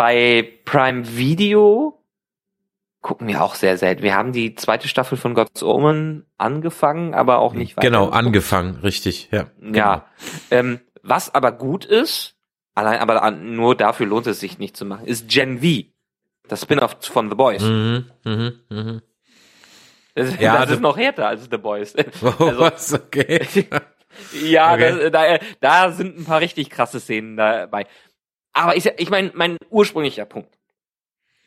[0.00, 2.02] Bei Prime Video
[3.02, 4.02] gucken wir auch sehr selten.
[4.02, 7.86] Wir haben die zweite Staffel von God's Omen angefangen, aber auch nicht weiter.
[7.86, 9.50] Genau, angefangen, richtig, ja.
[9.60, 9.76] Genau.
[9.76, 10.06] Ja.
[10.50, 12.34] Ähm, was aber gut ist,
[12.74, 15.90] allein aber nur dafür lohnt es sich nicht zu machen, ist Gen V.
[16.48, 17.62] Das Spin-off von The Boys.
[17.62, 19.02] Mhm, mhm, mhm.
[20.14, 21.94] Das, ja, das ist noch härter als The Boys.
[22.22, 22.94] Oh, also, was?
[22.94, 23.66] Okay.
[24.44, 25.10] ja, okay.
[25.10, 27.86] Das, da, da sind ein paar richtig krasse Szenen dabei.
[28.52, 30.56] Aber ich, ich meine, mein ursprünglicher Punkt.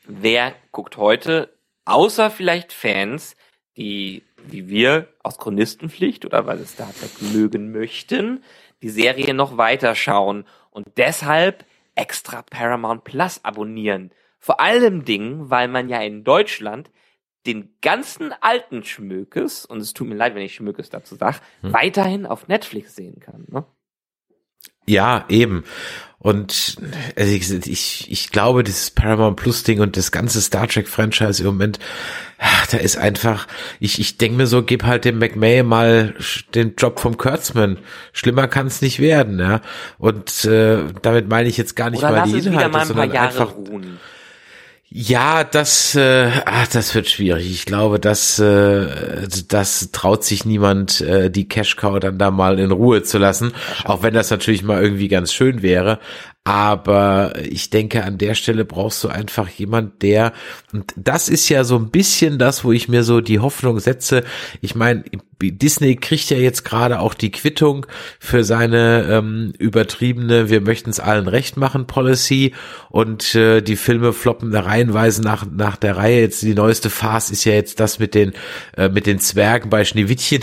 [0.06, 1.54] Wer guckt heute,
[1.86, 3.36] außer vielleicht Fans,
[3.78, 8.44] die, wie wir, aus Chronistenpflicht oder weil sie Star Trek mögen möchten,
[8.82, 14.12] die Serie noch weiterschauen und deshalb extra Paramount Plus abonnieren.
[14.40, 16.92] Vor allem Dingen, weil man ja in Deutschland
[17.46, 21.74] den ganzen alten Schmökes, und es tut mir leid, wenn ich Schmökes dazu sage, hm.
[21.74, 23.46] weiterhin auf Netflix sehen kann.
[23.50, 23.66] Ne?
[24.86, 25.64] Ja, eben.
[26.24, 26.78] Und
[27.18, 31.44] also ich, ich, ich glaube, dieses Paramount Plus Ding und das ganze Star Trek Franchise
[31.44, 31.80] im Moment,
[32.40, 33.46] ach, da ist einfach,
[33.82, 36.16] ich, ich denke mir so, gib halt dem McMahon mal
[36.56, 37.78] den Job vom Kurtzman.
[38.14, 39.60] Schlimmer kann es nicht werden, ja.
[39.98, 43.56] Und äh, damit meine ich jetzt gar nicht Oder mal die Inhalte, sondern einfach.
[43.56, 44.00] Ruhen.
[44.96, 47.50] Ja, das, äh, ach, das wird schwierig.
[47.50, 52.60] Ich glaube, das, äh, das traut sich niemand, äh, die Cash Cow dann da mal
[52.60, 53.54] in Ruhe zu lassen.
[53.86, 55.98] Auch wenn das natürlich mal irgendwie ganz schön wäre.
[56.46, 60.34] Aber ich denke, an der Stelle brauchst du einfach jemand, der,
[60.74, 64.26] und das ist ja so ein bisschen das, wo ich mir so die Hoffnung setze.
[64.60, 65.06] Ich meine,
[65.42, 67.86] Disney kriegt ja jetzt gerade auch die Quittung
[68.20, 72.54] für seine ähm, übertriebene, wir möchten es allen recht machen Policy
[72.90, 76.20] und äh, die Filme floppen da reihenweise nach, nach der Reihe.
[76.20, 78.34] Jetzt die neueste Farce ist ja jetzt das mit den,
[78.76, 80.42] äh, mit den Zwergen bei Schneewittchen.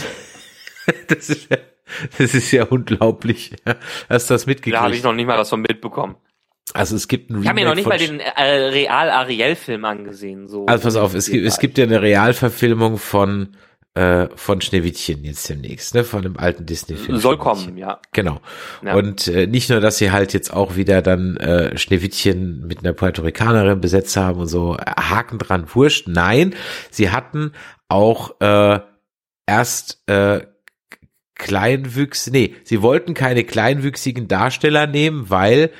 [1.09, 1.59] das ist ja
[2.19, 3.55] Das ist ja unglaublich.
[4.09, 4.77] Hast du das mitgekriegt?
[4.77, 6.17] Da habe ich noch nicht mal was von mitbekommen.
[6.73, 9.85] Also es gibt ein Ich habe mir noch nicht mal den äh, Real Ariel Film
[9.85, 10.47] angesehen.
[10.47, 13.57] So also pass auf, es gibt, es gibt ja eine Realverfilmung von
[13.95, 17.19] äh, von Schneewittchen jetzt demnächst, ne, von dem alten Disney-Film.
[17.19, 17.99] Soll kommen, ja.
[18.13, 18.41] Genau.
[18.85, 18.95] Ja.
[18.95, 22.93] Und äh, nicht nur, dass sie halt jetzt auch wieder dann äh, Schneewittchen mit einer
[22.93, 26.07] Puerto Ricanerin besetzt haben und so äh, Haken dran, wurscht.
[26.07, 26.55] Nein,
[26.91, 27.51] sie hatten
[27.89, 28.79] auch äh,
[29.47, 30.43] erst äh,
[31.41, 35.71] kleinwüchs, nee, sie wollten keine kleinwüchsigen Darsteller nehmen, weil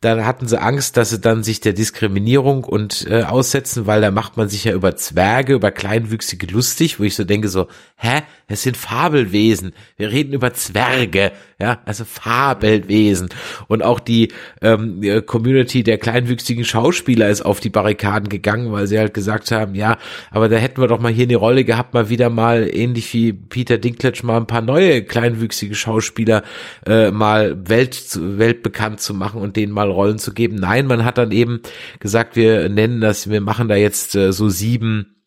[0.00, 4.12] dann hatten sie Angst, dass sie dann sich der Diskriminierung und äh, aussetzen, weil da
[4.12, 8.22] macht man sich ja über Zwerge, über Kleinwüchsige lustig, wo ich so denke so, hä,
[8.48, 13.28] es sind Fabelwesen, wir reden über Zwerge, ja, also Fabelwesen
[13.68, 14.32] und auch die
[14.62, 19.74] ähm, Community der kleinwüchsigen Schauspieler ist auf die Barrikaden gegangen, weil sie halt gesagt haben,
[19.74, 19.98] ja,
[20.30, 23.34] aber da hätten wir doch mal hier eine Rolle gehabt, mal wieder mal ähnlich wie
[23.34, 26.42] Peter Dinklage mal ein paar neue kleinwüchsige Schauspieler
[26.86, 30.56] äh, mal Welt weltbekannt zu machen und denen mal Rollen zu geben.
[30.56, 31.60] Nein, man hat dann eben
[32.00, 35.17] gesagt, wir nennen das, wir machen da jetzt äh, so sieben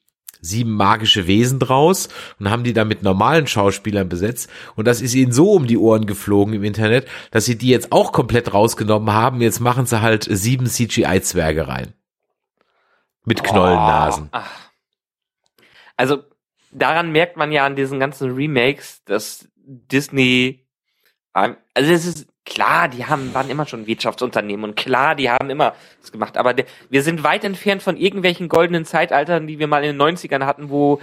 [0.42, 4.50] sieben magische Wesen draus und haben die dann mit normalen Schauspielern besetzt.
[4.76, 7.92] Und das ist ihnen so um die Ohren geflogen im Internet, dass sie die jetzt
[7.92, 9.42] auch komplett rausgenommen haben.
[9.42, 11.94] Jetzt machen sie halt sieben CGI-Zwerge rein.
[13.24, 14.30] Mit Knollennasen.
[14.34, 14.40] Oh,
[15.96, 16.24] also
[16.72, 20.66] daran merkt man ja an diesen ganzen Remakes, dass Disney,
[21.34, 25.76] also es ist Klar, die haben, waren immer schon Wirtschaftsunternehmen und klar, die haben immer
[26.02, 29.84] das gemacht, aber der, wir sind weit entfernt von irgendwelchen goldenen Zeitaltern, die wir mal
[29.84, 31.00] in den 90ern hatten, wo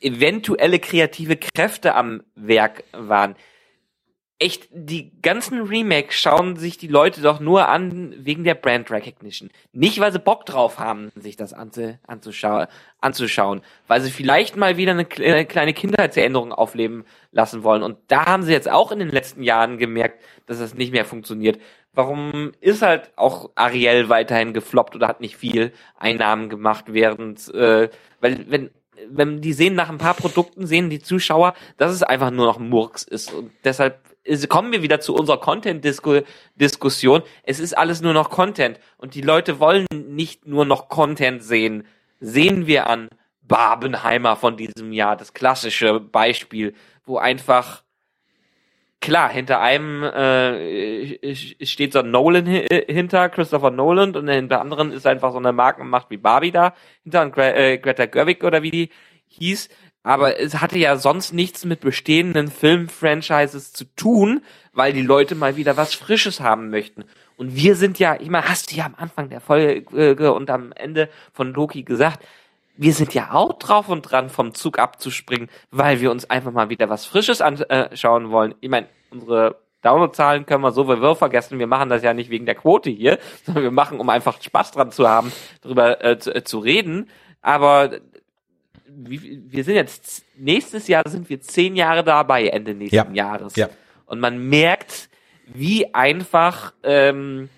[0.00, 3.36] eventuelle kreative Kräfte am Werk waren
[4.38, 9.50] echt, die ganzen Remakes schauen sich die Leute doch nur an wegen der Brand Recognition.
[9.72, 12.66] Nicht, weil sie Bock drauf haben, sich das anzuschauen,
[13.00, 15.06] anzuschauen weil sie vielleicht mal wieder eine
[15.46, 17.82] kleine Kindheitserinnerung aufleben lassen wollen.
[17.82, 21.06] Und da haben sie jetzt auch in den letzten Jahren gemerkt, dass das nicht mehr
[21.06, 21.58] funktioniert.
[21.94, 27.88] Warum ist halt auch Ariel weiterhin gefloppt oder hat nicht viel Einnahmen gemacht, während, äh,
[28.20, 28.70] weil wenn
[29.08, 32.58] wenn die sehen nach ein paar Produkten, sehen die Zuschauer, dass es einfach nur noch
[32.58, 33.32] Murks ist.
[33.32, 34.00] Und deshalb
[34.48, 37.22] kommen wir wieder zu unserer Content-Diskussion.
[37.44, 38.80] Es ist alles nur noch Content.
[38.96, 41.86] Und die Leute wollen nicht nur noch Content sehen.
[42.18, 43.08] Sehen wir an
[43.42, 47.84] Barbenheimer von diesem Jahr, das klassische Beispiel, wo einfach
[49.00, 55.06] klar, hinter einem äh, steht so ein Nolan hinter, Christopher Nolan, und hinter anderen ist
[55.06, 58.90] einfach so eine Markenmacht wie Barbie da, hinter Gre äh, Greta Gerwig oder wie die
[59.28, 59.68] hieß.
[60.02, 64.40] Aber es hatte ja sonst nichts mit bestehenden Filmfranchises zu tun,
[64.72, 67.04] weil die Leute mal wieder was Frisches haben möchten.
[67.36, 71.08] Und wir sind ja, immer hast du ja am Anfang der Folge und am Ende
[71.32, 72.24] von Loki gesagt,
[72.76, 76.68] wir sind ja auch drauf und dran, vom Zug abzuspringen, weil wir uns einfach mal
[76.68, 78.54] wieder was Frisches anschauen wollen.
[78.60, 81.58] Ich meine, unsere Downloadzahlen können wir so wie wir vergessen.
[81.58, 84.72] Wir machen das ja nicht wegen der Quote hier, sondern wir machen, um einfach Spaß
[84.72, 87.08] dran zu haben, darüber äh, zu, äh, zu, reden.
[87.40, 87.98] Aber
[88.86, 93.30] wie, wir sind jetzt, nächstes Jahr sind wir zehn Jahre dabei, Ende nächsten ja.
[93.30, 93.56] Jahres.
[93.56, 93.68] Ja.
[94.06, 95.08] Und man merkt,
[95.46, 97.48] wie einfach ähm,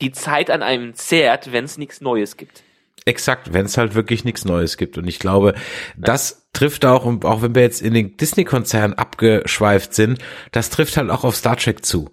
[0.00, 2.62] die Zeit an einem zehrt, wenn es nichts Neues gibt.
[3.08, 4.98] Exakt, wenn es halt wirklich nichts Neues gibt.
[4.98, 5.54] Und ich glaube,
[5.96, 10.18] das trifft auch, und auch wenn wir jetzt in den Disney-Konzern abgeschweift sind,
[10.52, 12.10] das trifft halt auch auf Star Trek zu.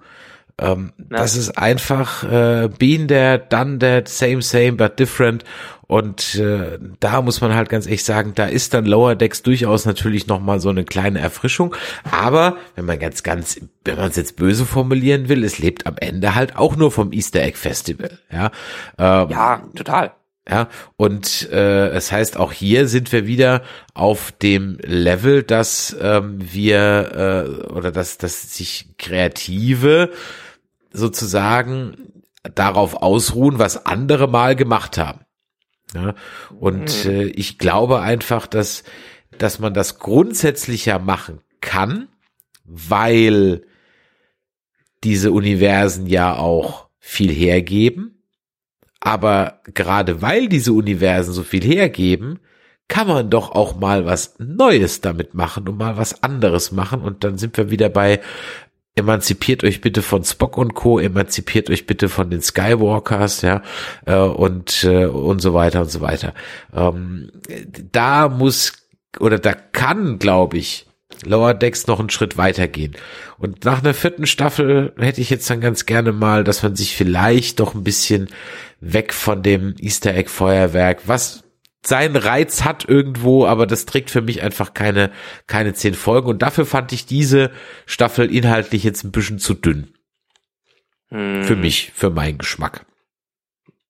[0.57, 0.93] Ähm.
[0.97, 5.43] Das ist einfach äh, been there, done that, same, same, but different.
[5.87, 9.85] Und äh, da muss man halt ganz ehrlich sagen, da ist dann Lower Decks durchaus
[9.85, 11.75] natürlich nochmal so eine kleine Erfrischung.
[12.09, 15.97] Aber wenn man ganz, ganz, wenn man es jetzt böse formulieren will, es lebt am
[15.97, 18.17] Ende halt auch nur vom Easter Egg Festival.
[18.31, 18.51] Ja,
[18.97, 20.13] ähm, ja total.
[20.47, 23.63] Ja, und äh, es heißt, auch hier sind wir wieder
[23.95, 30.11] auf dem Level, dass ähm, wir äh, oder dass, dass sich Kreative
[30.93, 32.11] sozusagen
[32.53, 35.21] darauf ausruhen, was andere mal gemacht haben.
[35.95, 36.13] Ja,
[36.59, 37.11] und mhm.
[37.11, 38.83] äh, ich glaube einfach, dass,
[39.39, 42.07] dass man das grundsätzlicher machen kann,
[42.65, 43.63] weil
[45.03, 48.14] diese Universen ja auch viel hergeben
[49.05, 52.39] aber gerade weil diese Universen so viel hergeben,
[52.87, 57.01] kann man doch auch mal was Neues damit machen und mal was anderes machen.
[57.01, 58.19] Und dann sind wir wieder bei
[58.95, 63.61] emanzipiert euch bitte von Spock und Co., emanzipiert euch bitte von den Skywalkers, ja,
[64.05, 66.33] äh, und, äh, und so weiter und so weiter.
[66.73, 67.31] Ähm,
[67.91, 68.73] da muss
[69.19, 70.87] oder da kann, glaube ich,
[71.23, 72.95] Lower Decks noch einen Schritt weitergehen.
[73.37, 76.95] Und nach einer vierten Staffel hätte ich jetzt dann ganz gerne mal, dass man sich
[76.95, 78.29] vielleicht doch ein bisschen
[78.79, 81.43] weg von dem Easter Egg Feuerwerk, was
[81.85, 85.11] seinen Reiz hat irgendwo, aber das trägt für mich einfach keine,
[85.47, 86.29] keine zehn Folgen.
[86.29, 87.51] Und dafür fand ich diese
[87.85, 89.93] Staffel inhaltlich jetzt ein bisschen zu dünn.
[91.09, 91.43] Hm.
[91.43, 92.85] Für mich, für meinen Geschmack.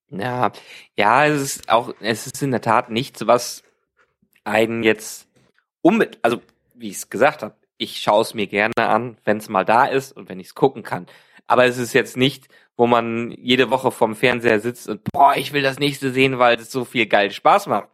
[0.10, 0.52] Ja,
[0.98, 3.63] ja, es ist auch, es ist in der Tat nichts, was
[4.43, 5.28] einen jetzt
[5.82, 6.41] um, also
[6.74, 9.86] wie ich es gesagt habe, ich schaue es mir gerne an, wenn es mal da
[9.86, 11.08] ist und wenn ich es gucken kann.
[11.47, 15.53] Aber es ist jetzt nicht, wo man jede Woche vorm Fernseher sitzt und boah, ich
[15.53, 17.89] will das nächste sehen, weil es so viel geil Spaß macht.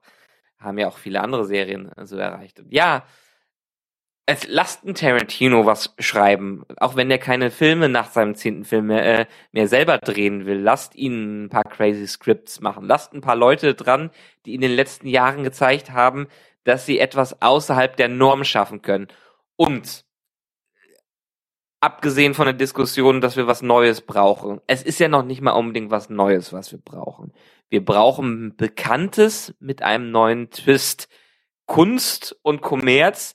[0.59, 2.59] Haben ja auch viele andere Serien so erreicht.
[2.59, 3.03] Und ja,
[4.25, 8.87] es lasst ein Tarantino was schreiben, auch wenn er keine Filme nach seinem zehnten Film
[8.87, 10.59] mehr, äh, mehr selber drehen will.
[10.59, 12.85] Lasst ihn ein paar crazy Scripts machen.
[12.85, 14.11] Lasst ein paar Leute dran,
[14.45, 16.27] die in den letzten Jahren gezeigt haben,
[16.63, 19.07] dass sie etwas außerhalb der Norm schaffen können.
[19.55, 20.05] Und
[21.81, 25.51] abgesehen von der Diskussion, dass wir was Neues brauchen, es ist ja noch nicht mal
[25.51, 27.33] unbedingt was Neues, was wir brauchen.
[27.69, 31.09] Wir brauchen Bekanntes mit einem neuen Twist.
[31.65, 33.33] Kunst und Kommerz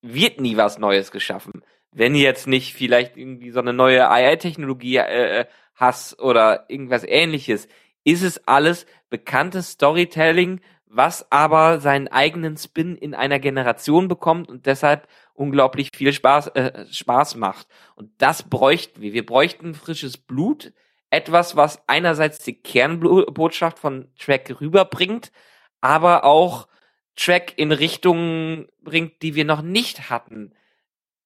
[0.00, 1.62] wird nie was Neues geschaffen.
[1.92, 7.68] Wenn jetzt nicht vielleicht irgendwie so eine neue AI-Technologie äh, hast oder irgendwas ähnliches,
[8.04, 14.66] ist es alles bekanntes Storytelling was aber seinen eigenen Spin in einer Generation bekommt und
[14.66, 17.66] deshalb unglaublich viel Spaß, äh, Spaß macht.
[17.96, 19.12] Und das bräuchten wir.
[19.12, 20.72] Wir bräuchten frisches Blut,
[21.10, 25.32] etwas, was einerseits die Kernbotschaft von Track rüberbringt,
[25.80, 26.68] aber auch
[27.16, 30.52] Track in Richtungen bringt, die wir noch nicht hatten.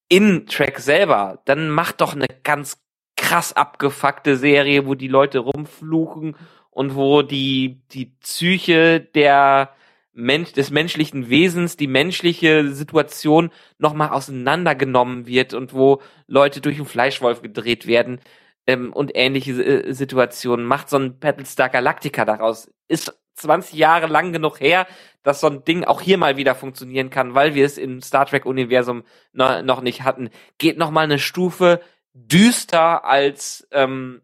[0.09, 1.42] In Track selber.
[1.44, 2.83] Dann macht doch eine ganz
[3.16, 6.37] krass abgefuckte Serie, wo die Leute rumfluchen
[6.70, 9.74] und wo die, die Psyche der
[10.12, 16.87] Mensch, des menschlichen Wesens, die menschliche Situation nochmal auseinandergenommen wird und wo Leute durch einen
[16.87, 18.20] Fleischwolf gedreht werden
[18.66, 20.66] ähm, und ähnliche äh, Situationen.
[20.66, 22.70] Macht so ein Battlestar Galactica daraus.
[22.88, 24.87] Ist 20 Jahre lang genug her,
[25.22, 28.26] dass so ein Ding auch hier mal wieder funktionieren kann, weil wir es im Star
[28.26, 30.30] Trek Universum no, noch nicht hatten.
[30.59, 31.80] Geht nochmal eine Stufe
[32.12, 34.22] düster als, ähm,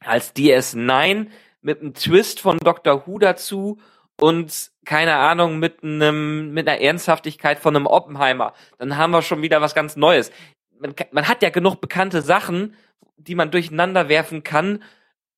[0.00, 1.28] als DS9
[1.64, 3.78] mit einem Twist von Doctor Who dazu
[4.20, 9.42] und keine Ahnung mit einem mit einer Ernsthaftigkeit von einem Oppenheimer, dann haben wir schon
[9.42, 10.30] wieder was ganz Neues.
[10.78, 12.76] Man, man hat ja genug bekannte Sachen,
[13.16, 14.82] die man durcheinander werfen kann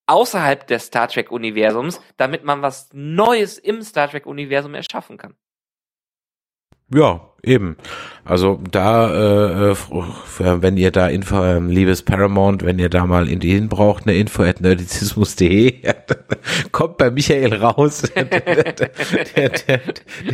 [0.07, 5.35] außerhalb des Star Trek Universums, damit man was Neues im Star Trek Universum erschaffen kann.
[6.93, 7.77] Ja, eben.
[8.25, 13.29] Also da, äh, äh wenn ihr da Info, äh, liebes Paramount, wenn ihr da mal
[13.29, 15.83] Ideen braucht, eine Info at nerdizismus.de,
[16.73, 18.03] kommt bei Michael raus.
[18.15, 19.81] der, der, der,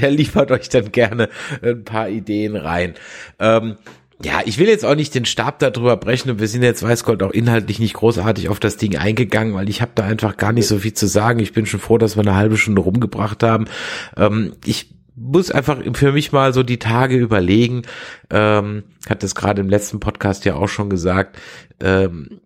[0.00, 1.28] der, liefert euch dann gerne
[1.62, 2.94] ein paar Ideen rein.
[3.38, 3.76] Ähm,
[4.24, 7.04] ja, ich will jetzt auch nicht den Stab darüber brechen und wir sind jetzt, weiß
[7.04, 10.52] Gott, auch inhaltlich nicht großartig auf das Ding eingegangen, weil ich habe da einfach gar
[10.52, 11.40] nicht so viel zu sagen.
[11.40, 13.66] Ich bin schon froh, dass wir eine halbe Stunde rumgebracht haben.
[14.16, 17.82] Ähm, ich muss einfach für mich mal so die Tage überlegen,
[18.30, 21.38] ähm, hat das gerade im letzten Podcast ja auch schon gesagt,
[21.80, 22.40] ähm,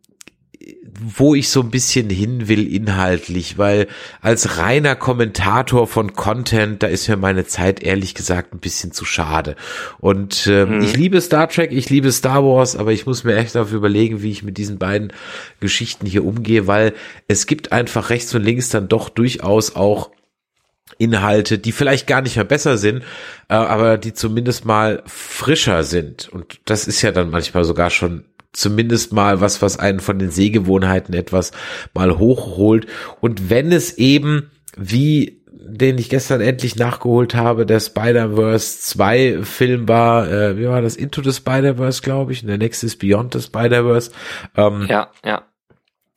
[0.99, 3.87] wo ich so ein bisschen hin will inhaltlich, weil
[4.21, 9.05] als reiner Kommentator von Content, da ist mir meine Zeit ehrlich gesagt ein bisschen zu
[9.05, 9.57] schade.
[9.99, 10.83] Und ähm, mhm.
[10.83, 14.23] ich liebe Star Trek, ich liebe Star Wars, aber ich muss mir echt dafür überlegen,
[14.23, 15.13] wie ich mit diesen beiden
[15.61, 16.95] Geschichten hier umgehe, weil
[17.29, 20.11] es gibt einfach rechts und links dann doch durchaus auch
[20.99, 23.03] Inhalte, die vielleicht gar nicht mehr besser sind,
[23.49, 26.29] äh, aber die zumindest mal frischer sind.
[26.29, 30.31] Und das ist ja dann manchmal sogar schon zumindest mal was, was einen von den
[30.31, 31.53] Sehgewohnheiten etwas
[31.93, 32.87] mal hochholt.
[33.21, 39.89] Und wenn es eben wie den ich gestern endlich nachgeholt habe, der Spider-Verse 2 Film
[39.89, 40.97] war, äh, wie war das?
[40.97, 44.13] Into the Spider-Verse, glaube ich, und der nächste ist Beyond the Spider-Verse.
[44.57, 45.43] Ähm, ja, ja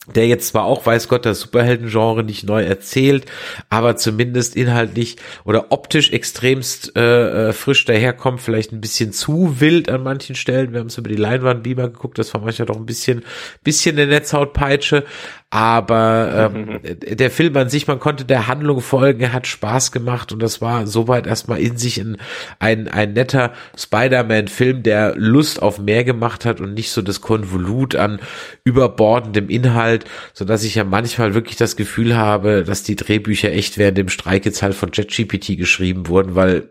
[0.08, 3.26] der jetzt zwar auch, weiß Gott, das Superhelden-Genre nicht neu erzählt,
[3.70, 9.90] aber zumindest inhaltlich oder optisch extremst äh, äh, frisch daherkommt, vielleicht ein bisschen zu wild
[9.90, 10.72] an manchen Stellen.
[10.72, 13.24] Wir haben es über die Leinwandbeamer geguckt, das war manchmal doch ein bisschen,
[13.64, 15.04] bisschen eine Netzhautpeitsche,
[15.52, 20.32] aber ähm, der Film an sich, man konnte der Handlung folgen, er hat Spaß gemacht
[20.32, 22.18] und das war soweit erstmal in sich ein,
[22.60, 27.96] ein, ein netter Spider-Man-Film, der Lust auf mehr gemacht hat und nicht so das Konvolut
[27.96, 28.20] an
[28.64, 33.80] überbordendem Inhalt, so dass ich ja manchmal wirklich das Gefühl habe, dass die Drehbücher echt
[33.80, 36.70] während dem Streik jetzt halt von JetGPT geschrieben wurden, weil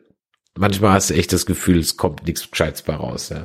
[0.57, 3.31] manchmal hast du echt das Gefühl, es kommt nichts Gescheites bei raus.
[3.31, 3.43] Ja.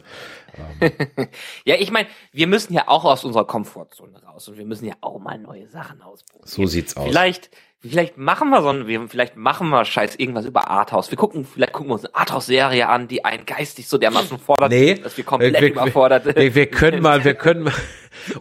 [1.66, 4.94] ja, ich meine, wir müssen ja auch aus unserer Komfortzone raus und wir müssen ja
[5.02, 6.48] auch mal neue Sachen ausprobieren.
[6.48, 7.08] So sieht's aus.
[7.08, 7.50] Vielleicht,
[7.82, 11.10] vielleicht machen wir so ein, vielleicht machen wir scheiß irgendwas über Arthouse.
[11.10, 14.72] Wir gucken, vielleicht gucken wir uns eine Arthouse-Serie an, die einen geistig so dermaßen fordert,
[14.72, 16.36] nee, dass wir komplett wir, überfordert.
[16.36, 17.74] Wir, wir können mal, wir können mal,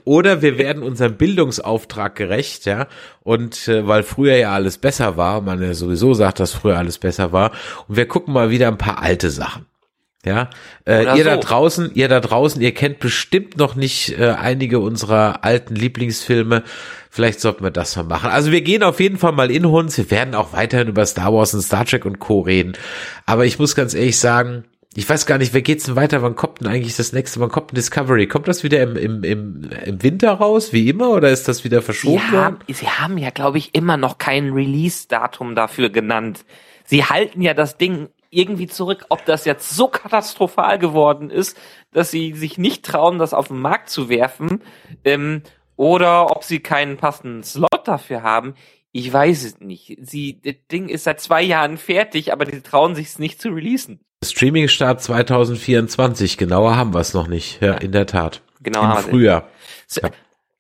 [0.05, 2.87] oder wir werden unserem Bildungsauftrag gerecht, ja.
[3.23, 6.99] Und äh, weil früher ja alles besser war, man ja sowieso sagt, dass früher alles
[6.99, 7.53] besser war,
[7.89, 9.67] und wir gucken mal wieder ein paar alte Sachen.
[10.25, 10.51] Ja,
[10.87, 11.31] äh, ihr so.
[11.31, 16.63] da draußen, ihr da draußen, ihr kennt bestimmt noch nicht äh, einige unserer alten Lieblingsfilme.
[17.11, 18.31] Vielleicht sollten wir das mal machen.
[18.31, 19.99] Also wir gehen auf jeden Fall mal in uns.
[19.99, 22.41] Wir werden auch weiterhin über Star Wars und Star Trek und Co.
[22.41, 22.75] reden.
[23.27, 26.23] Aber ich muss ganz ehrlich sagen, ich weiß gar nicht, wer geht's denn weiter?
[26.23, 27.41] Wann kommt denn eigentlich das nächste?
[27.41, 28.29] Wann kommt ein Discovery?
[28.29, 31.83] Kommt das wieder im, im, im, im Winter raus, wie immer, oder ist das wieder
[31.83, 36.45] verschoben sie haben, Sie haben ja, glaube ich, immer noch kein Release-Datum dafür genannt.
[36.85, 41.57] Sie halten ja das Ding irgendwie zurück, ob das jetzt so katastrophal geworden ist,
[41.93, 44.63] dass sie sich nicht trauen, das auf den Markt zu werfen,
[45.05, 45.43] ähm,
[45.77, 48.55] oder ob sie keinen passenden Slot dafür haben.
[48.91, 49.99] Ich weiß es nicht.
[50.03, 53.51] Sie, das Ding ist seit zwei Jahren fertig, aber die trauen sich es nicht zu
[53.51, 54.01] releasen.
[54.25, 57.61] Streaming-Start 2024, genauer haben wir es noch nicht.
[57.61, 58.43] Ja, in der Tat.
[58.63, 58.85] Genau.
[58.85, 59.49] Im Frühjahr.
[60.01, 60.11] Ja.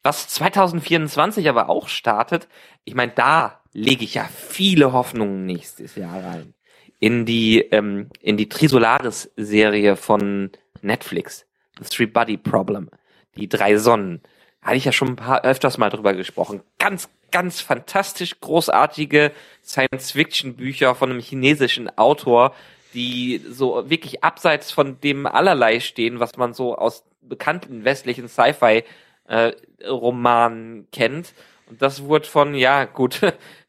[0.02, 2.48] Was 2024 aber auch startet,
[2.84, 6.54] ich meine, da lege ich ja viele Hoffnungen nächstes Jahr rein
[7.02, 11.44] in die ähm, in die Trisolaris-Serie von Netflix,
[11.80, 12.90] The Three Body Problem,
[13.34, 14.20] die drei Sonnen.
[14.62, 16.62] Hatte ich ja schon ein paar öfters mal drüber gesprochen.
[16.78, 19.32] Ganz, ganz fantastisch großartige
[19.64, 22.54] Science-Fiction-Bücher von einem chinesischen Autor,
[22.94, 30.82] die so wirklich abseits von dem allerlei stehen, was man so aus bekannten westlichen Sci-Fi-Romanen
[30.82, 31.34] äh, kennt.
[31.68, 33.22] Und das wurde von, ja, gut,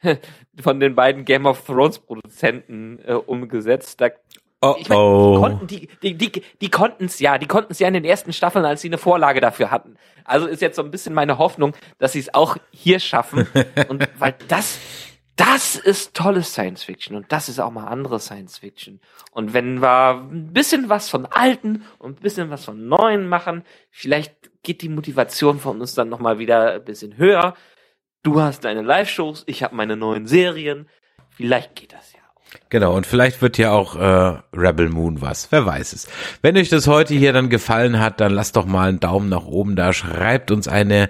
[0.62, 4.02] von den beiden Game of Thrones Produzenten äh, umgesetzt.
[4.02, 4.10] Da,
[4.62, 5.34] oh, ich mein, oh.
[5.34, 8.06] die konnten die die die, die konnten es ja, die konnten es ja in den
[8.06, 9.96] ersten Staffeln, als sie eine Vorlage dafür hatten.
[10.26, 13.48] Also ist jetzt so ein bisschen meine Hoffnung, dass sie es auch hier schaffen
[13.90, 14.80] und weil das
[15.36, 19.00] das ist tolles Science Fiction und das ist auch mal andere Science Fiction.
[19.32, 23.64] Und wenn wir ein bisschen was von alten und ein bisschen was von neuen machen,
[23.90, 27.56] vielleicht geht die Motivation von uns dann nochmal wieder ein bisschen höher.
[28.24, 30.88] Du hast deine Live-Shows, ich habe meine neuen Serien.
[31.30, 32.20] Vielleicht geht das ja.
[32.70, 35.52] Genau, und vielleicht wird ja auch äh, Rebel Moon was.
[35.52, 36.08] Wer weiß es.
[36.42, 39.46] Wenn euch das heute hier dann gefallen hat, dann lasst doch mal einen Daumen nach
[39.46, 39.92] oben da.
[39.92, 41.10] Schreibt uns eine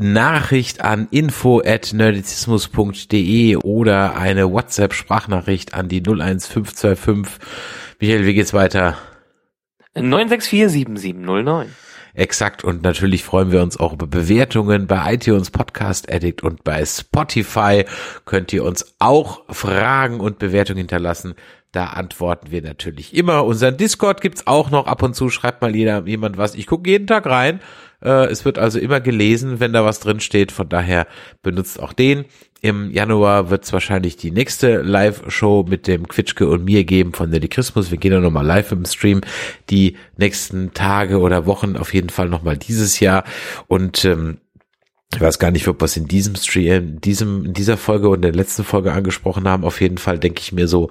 [0.00, 7.38] Nachricht an info at nerdizismus.de oder eine WhatsApp-Sprachnachricht an die 01525.
[8.00, 8.98] Michael, wie geht's weiter?
[9.94, 11.66] 9647709.
[12.18, 12.64] Exakt.
[12.64, 17.84] Und natürlich freuen wir uns auch über Bewertungen bei iTunes, Podcast Addict und bei Spotify.
[18.24, 21.34] Könnt ihr uns auch Fragen und Bewertungen hinterlassen.
[21.70, 23.44] Da antworten wir natürlich immer.
[23.44, 25.30] Unseren Discord gibt's auch noch ab und zu.
[25.30, 26.56] Schreibt mal jeder, jemand was.
[26.56, 27.60] Ich gucke jeden Tag rein.
[28.02, 30.50] Äh, es wird also immer gelesen, wenn da was drin steht.
[30.50, 31.06] Von daher
[31.42, 32.24] benutzt auch den.
[32.60, 37.30] Im Januar wird es wahrscheinlich die nächste Live-Show mit dem Quitschke und mir geben von
[37.30, 37.92] der Christmas.
[37.92, 39.20] Wir gehen ja nochmal live im Stream
[39.70, 43.22] die nächsten Tage oder Wochen auf jeden Fall nochmal dieses Jahr.
[43.68, 44.38] Und ähm,
[45.14, 48.10] ich weiß gar nicht, ob wir es in diesem Stream, in diesem, in dieser Folge
[48.10, 49.64] und in der letzten Folge angesprochen haben.
[49.64, 50.90] Auf jeden Fall denke ich mir so,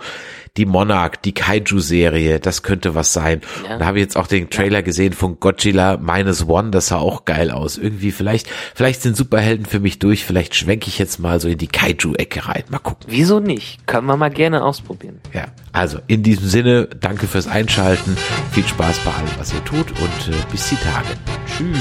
[0.57, 3.41] die Monarch, die Kaiju-Serie, das könnte was sein.
[3.63, 3.73] Ja.
[3.73, 6.97] Und da habe ich jetzt auch den Trailer gesehen von Godzilla Minus One, das sah
[6.97, 7.77] auch geil aus.
[7.77, 11.59] Irgendwie, vielleicht, vielleicht sind Superhelden für mich durch, vielleicht schwenke ich jetzt mal so in
[11.59, 12.63] die Kaiju-Ecke rein.
[12.69, 13.05] Mal gucken.
[13.07, 13.85] Wieso nicht?
[13.85, 15.19] Können wir mal gerne ausprobieren.
[15.31, 18.17] Ja, also in diesem Sinne, danke fürs Einschalten,
[18.51, 21.09] viel Spaß bei allem, was ihr tut und äh, bis die Tage.
[21.55, 21.77] Tschüss.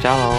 [0.00, 0.38] Ciao.